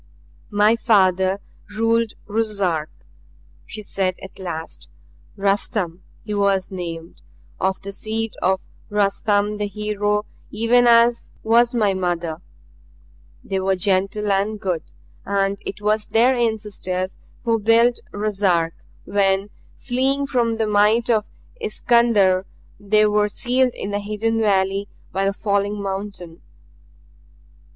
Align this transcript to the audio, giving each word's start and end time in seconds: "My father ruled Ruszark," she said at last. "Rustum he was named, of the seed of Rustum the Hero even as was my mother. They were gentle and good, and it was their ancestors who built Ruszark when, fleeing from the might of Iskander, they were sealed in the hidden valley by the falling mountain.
"My 0.49 0.75
father 0.75 1.39
ruled 1.77 2.13
Ruszark," 2.27 2.89
she 3.67 3.83
said 3.83 4.15
at 4.23 4.39
last. 4.39 4.89
"Rustum 5.35 6.01
he 6.23 6.33
was 6.33 6.71
named, 6.71 7.21
of 7.59 7.79
the 7.83 7.91
seed 7.91 8.33
of 8.41 8.59
Rustum 8.89 9.57
the 9.57 9.67
Hero 9.67 10.25
even 10.49 10.87
as 10.87 11.33
was 11.43 11.75
my 11.75 11.93
mother. 11.93 12.41
They 13.43 13.59
were 13.59 13.75
gentle 13.75 14.31
and 14.31 14.59
good, 14.59 14.91
and 15.23 15.59
it 15.67 15.83
was 15.83 16.07
their 16.07 16.33
ancestors 16.35 17.19
who 17.43 17.59
built 17.59 17.99
Ruszark 18.11 18.73
when, 19.05 19.51
fleeing 19.77 20.25
from 20.25 20.55
the 20.55 20.65
might 20.65 21.11
of 21.11 21.25
Iskander, 21.61 22.47
they 22.79 23.05
were 23.05 23.29
sealed 23.29 23.75
in 23.75 23.91
the 23.91 23.99
hidden 23.99 24.41
valley 24.41 24.87
by 25.11 25.25
the 25.25 25.31
falling 25.33 25.79
mountain. 25.79 26.41